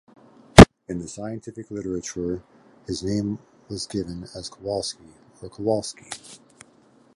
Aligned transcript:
In 0.87 0.97
the 0.97 1.07
scientific 1.07 1.69
literature, 1.69 2.41
his 2.87 3.03
name 3.03 3.37
was 3.69 3.85
given 3.85 4.23
as 4.35 4.49
Kowalski 4.49 5.13
or 5.43 5.49
Kowalsky. 5.51 6.39